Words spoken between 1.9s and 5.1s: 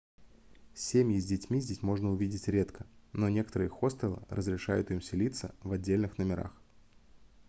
увидеть редко но некоторые хостелы разрешают им